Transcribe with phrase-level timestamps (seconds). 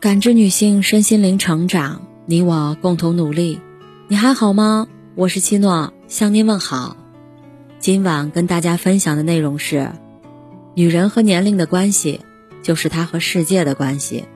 [0.00, 3.60] 感知女性身心灵成长，你我共同努力。
[4.06, 4.86] 你还好吗？
[5.16, 6.96] 我是七诺，向您问好。
[7.80, 9.90] 今晚跟大家分享的内容是：
[10.74, 12.20] 女人和年龄的关系，
[12.62, 14.26] 就是她和世界的关系。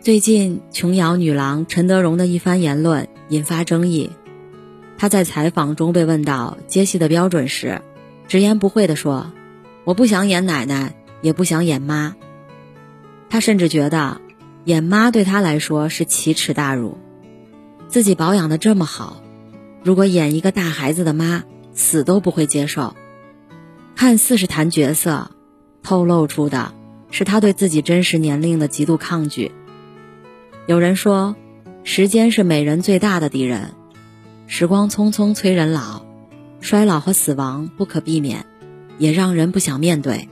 [0.00, 4.10] 最近，琼瑶女郎陈德容的一番言论引发争议。
[4.98, 7.80] 她在采访中被问到接戏的标准时，
[8.26, 9.30] 直言不讳地说
[9.86, 12.16] ：“我不想演奶奶，也不想演妈。”
[13.30, 14.20] 她甚至觉得。
[14.64, 16.98] 演妈对她来说是奇耻大辱，
[17.88, 19.22] 自己保养的这么好，
[19.82, 22.94] 如果演一个大孩子的妈，死都不会接受。
[23.96, 25.30] 看似是谈角色，
[25.82, 26.72] 透露出的
[27.10, 29.52] 是她对自己真实年龄的极度抗拒。
[30.66, 31.36] 有人说，
[31.82, 33.74] 时间是美人最大的敌人，
[34.46, 36.02] 时光匆匆催人老，
[36.60, 38.44] 衰老和死亡不可避免，
[38.98, 40.28] 也让人不想面对。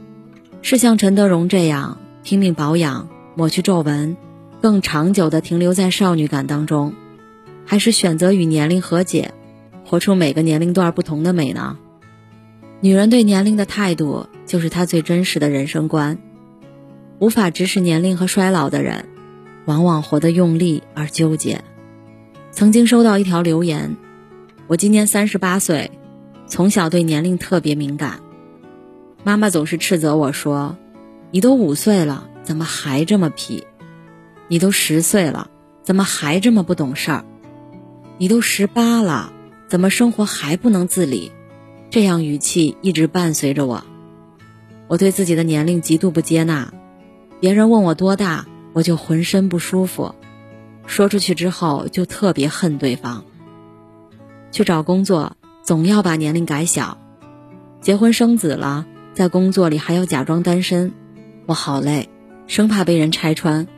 [0.61, 3.09] 是像陈德容这样拼命保养。
[3.39, 4.17] 抹去皱纹，
[4.61, 6.93] 更长久的停留在少女感当中，
[7.65, 9.33] 还是选择与年龄和解，
[9.85, 11.79] 活出每个年龄段不同的美呢？
[12.81, 16.19] 女人对年龄的态度，就是她最真实的人生观。
[17.21, 19.05] 无法直视年龄和衰老的人，
[19.67, 21.63] 往往活得用力而纠结。
[22.51, 23.97] 曾经收到一条留言
[24.67, 25.93] ：“我今年三十八岁，
[26.49, 28.19] 从小对年龄特别敏感，
[29.23, 30.77] 妈妈总是斥责我说
[31.31, 33.67] ：‘你都五岁了。’”怎么还这么皮？
[34.49, 35.51] 你都十岁了，
[35.83, 37.27] 怎么还这么不懂事儿？
[38.17, 39.35] 你都十八了，
[39.69, 41.31] 怎么生活还不能自理？
[41.91, 43.85] 这样语气一直伴随着我。
[44.87, 46.73] 我对自己的年龄极度不接纳，
[47.39, 50.15] 别人问我多大，我就浑身不舒服。
[50.87, 53.27] 说出去之后就特别恨对方。
[54.51, 56.97] 去找工作总要把年龄改小，
[57.83, 60.95] 结婚生子了，在工作里还要假装单身，
[61.45, 62.09] 我好累。
[62.49, 63.69] 生怕被人拆穿，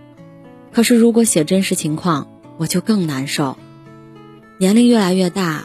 [0.73, 3.59] 可是如果写真实情况，我就更难受。
[4.59, 5.65] 年龄越来越大，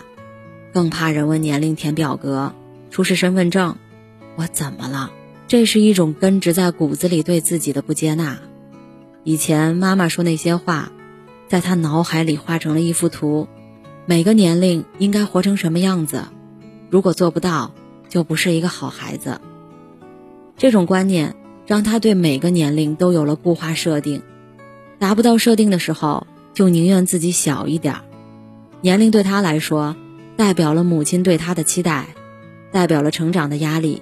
[0.74, 2.54] 更怕人问年龄填表格、
[2.90, 3.78] 出示身份证，
[4.36, 5.12] 我怎么了？
[5.48, 8.40] 这是一种根植在骨子里对自己的不接纳。
[9.24, 10.92] 以前妈妈说那些话，
[11.48, 13.48] 在她脑海里画成了一幅图，
[14.08, 16.24] 每个年龄应该活成什么样子，
[16.90, 17.72] 如果做不到，
[18.10, 19.40] 就不是一个好孩子。
[20.58, 21.36] 这种观念。
[21.66, 24.22] 让他对每个年龄都有了固化设定，
[25.00, 28.02] 达不到设定的时候，就宁愿自己小一点儿。
[28.82, 29.96] 年龄对他来说，
[30.38, 32.08] 代表了母亲对他的期待，
[32.72, 34.02] 代表了成长的压力。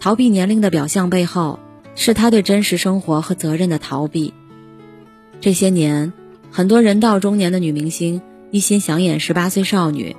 [0.00, 1.60] 逃避年龄的表象背后，
[1.94, 4.34] 是他对真实生活和责任的逃避。
[5.40, 6.12] 这些年，
[6.50, 8.20] 很多人到中年的女明星
[8.50, 10.16] 一心想演十八岁少女，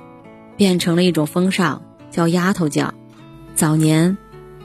[0.56, 2.94] 变成了一种风尚，叫丫头叫。
[3.54, 4.16] 早年，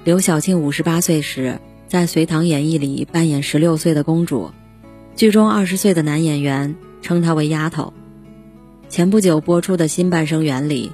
[0.04, 1.60] 刘晓庆五十八岁时。
[1.92, 4.52] 在《隋唐演义》里扮演十六岁的公主，
[5.14, 7.92] 剧中二十岁的男演员称她为丫头。
[8.88, 10.94] 前不久播出的新《半生缘》里，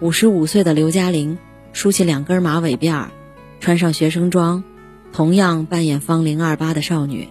[0.00, 1.38] 五十五岁的刘嘉玲
[1.72, 3.10] 梳起两根马尾辫儿，
[3.58, 4.62] 穿上学生装，
[5.14, 7.26] 同样扮演芳龄二八的少女。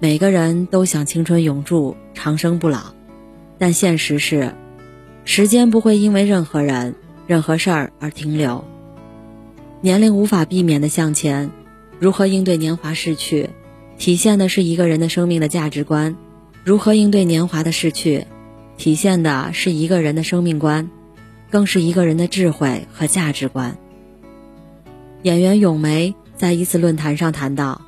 [0.00, 2.94] 每个人都想青春永驻、长生不老，
[3.58, 4.54] 但现实是，
[5.26, 6.94] 时间不会因为任何人、
[7.26, 8.64] 任何事儿而停留，
[9.82, 11.50] 年龄无法避免的向前。
[12.04, 13.48] 如何应对年华逝去，
[13.96, 16.16] 体现的是一个人的生命的价值观；
[16.62, 18.26] 如何应对年华的逝去，
[18.76, 20.90] 体现的是一个人的生命观，
[21.50, 23.78] 更是一个人的智慧和价值观。
[25.22, 27.80] 演员咏梅在一次论坛上谈到，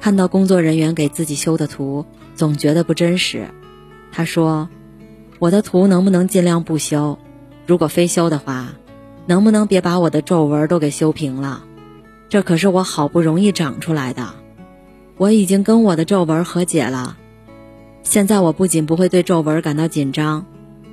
[0.00, 3.48] 看到工作人员给自己修的图，总觉得不真实。
[4.12, 4.70] 她说
[5.38, 7.18] ：“我的图能不能尽量不修？
[7.66, 8.72] 如果非修的话，
[9.26, 11.64] 能不能别把我的皱纹都给修平了？”
[12.32, 14.30] 这可是我好不容易长出来的，
[15.18, 17.18] 我已经跟我的皱纹和解了。
[18.02, 20.46] 现在我不仅不会对皱纹感到紧张，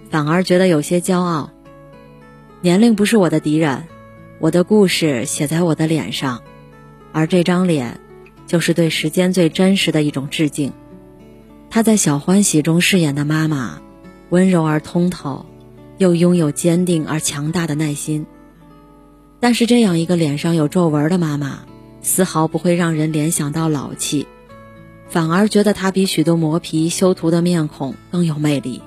[0.09, 1.51] 反而觉得有些骄傲。
[2.59, 3.85] 年龄不是我的敌人，
[4.39, 6.41] 我的故事写在我的脸上，
[7.13, 8.01] 而这张脸，
[8.45, 10.73] 就是对时间最真实的一种致敬。
[11.69, 13.81] 她在《小欢喜》中饰演的妈妈，
[14.27, 15.45] 温柔而通透，
[15.99, 18.25] 又拥有坚定而强大的耐心。
[19.39, 21.59] 但是这样一个脸上有皱纹的妈妈，
[22.01, 24.27] 丝毫不会让人联想到老气，
[25.07, 28.81] 反而觉得她比许多磨皮修图的面孔更有魅力。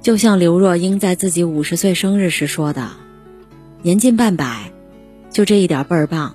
[0.00, 2.90] 就像刘若英在自己五十岁生日时说的
[3.82, 4.72] ：“年近半百，
[5.30, 6.34] 就这一点倍儿棒，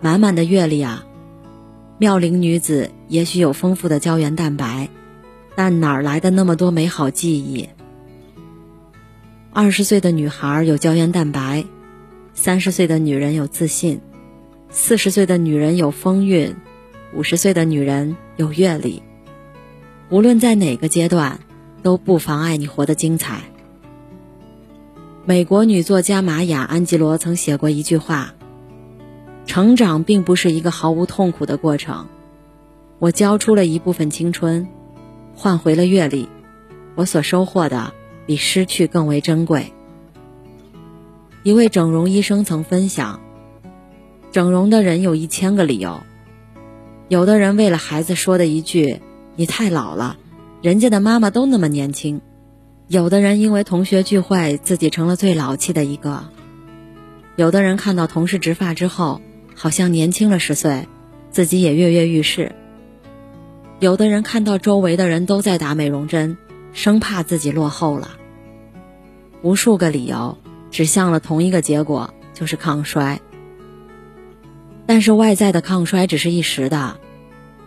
[0.00, 1.04] 满满的阅历啊！
[1.98, 4.88] 妙龄女子也许有丰富的胶原蛋白，
[5.54, 7.68] 但哪来的那么多美好记忆？
[9.52, 11.64] 二十岁的女孩有胶原蛋白。”
[12.34, 14.00] 三十岁的女人有自信，
[14.70, 16.56] 四十岁的女人有风韵，
[17.14, 19.02] 五十岁的女人有阅历。
[20.08, 21.40] 无论在哪个阶段，
[21.82, 23.42] 都不妨碍你活得精彩。
[25.24, 28.34] 美国女作家玛雅·安吉罗曾写过一句话
[29.46, 32.08] ：“成长并不是一个毫无痛苦的过程。
[32.98, 34.66] 我交出了一部分青春，
[35.34, 36.28] 换回了阅历，
[36.94, 37.92] 我所收获的
[38.26, 39.72] 比失去更为珍贵。”
[41.42, 43.20] 一位整容医生曾分享
[44.30, 46.00] ：“整容的人有一千个理由，
[47.08, 49.00] 有的人为了孩子说的一句
[49.34, 50.16] ‘你太老了’，
[50.62, 52.20] 人家的妈妈都那么年轻。”
[52.86, 56.28] 有的人因为同学聚会，自己成了最老气的一个；
[57.36, 59.20] 有的人看到同事植发之后，
[59.54, 60.86] 好像年轻了十岁，
[61.30, 62.52] 自己也跃跃欲试；
[63.80, 66.36] 有的人看到周围的人都在打美容针，
[66.72, 68.10] 生怕自己落后了。
[69.42, 70.36] 无数个理由
[70.72, 73.20] 指向了同一个结果，就是抗衰。
[74.86, 76.98] 但是外在的抗衰只是一时的，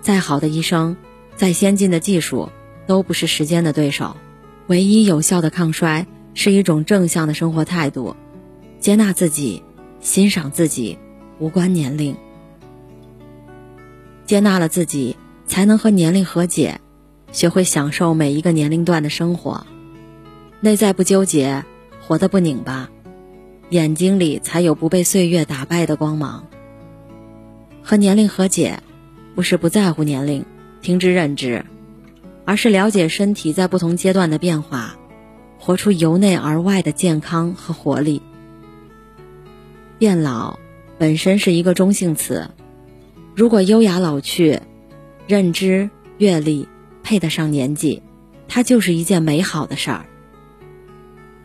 [0.02, 0.98] 再好的医生，
[1.38, 2.50] 再先进的技术，
[2.86, 4.18] 都不是时间的对手。
[4.68, 8.16] 唯一有效的抗衰是一种正向的生活态度，
[8.80, 9.64] 接纳自己，
[10.02, 10.98] 欣赏自己，
[11.40, 12.18] 无关年龄。
[14.26, 15.16] 接纳了自己，
[15.46, 16.82] 才能和年龄和解，
[17.32, 19.68] 学会享受每一个年龄段的生活。
[20.62, 21.64] 内在不纠结，
[22.02, 22.90] 活得不拧巴，
[23.70, 26.46] 眼睛里才有不被岁月打败的光芒。
[27.82, 28.80] 和年龄和解，
[29.36, 30.46] 不是不在乎年龄，
[30.82, 31.66] 听之任之。
[32.48, 34.96] 而是了解身体在不同阶段的变化，
[35.58, 38.22] 活出由内而外的健康和活力。
[39.98, 40.60] 变老
[41.00, 42.52] 本身是一个中性词，
[43.36, 44.60] 如果优雅老去，
[45.28, 45.90] 认知
[46.20, 46.68] 阅历
[47.02, 48.04] 配得上年纪，
[48.48, 50.06] 它就是一件美好的事儿。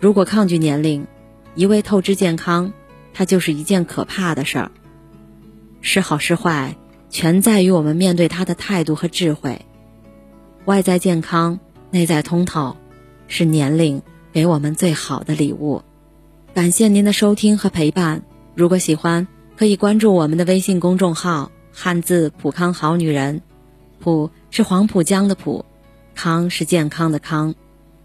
[0.01, 1.07] 如果抗拒年龄，
[1.55, 2.73] 一味透支健康，
[3.13, 4.71] 它就是一件可怕的事儿。
[5.81, 6.77] 是好是坏，
[7.09, 9.67] 全在于我们面对它的态度和智慧。
[10.67, 11.59] 外在健康，
[11.91, 12.77] 内在通透，
[13.29, 14.03] 是年龄
[14.33, 15.83] 给我们最好的礼物。
[16.55, 18.23] 感谢您的收听和陪伴。
[18.55, 19.27] 如果喜欢，
[19.57, 23.43] 可以关注我们的微信公众号“汉字普康好女人”，
[24.01, 25.65] 普是黄浦江的浦，
[26.15, 27.55] 康是健康的康。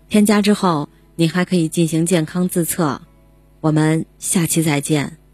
[0.10, 3.02] 添加之后，您还可以进行健康自测。
[3.66, 5.25] 我们下期再见。